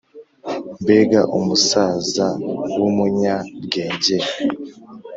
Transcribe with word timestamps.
Mbega 0.81 1.21
umusazawu 1.37 2.85
munya 2.97 3.35
bwenge 3.63 4.17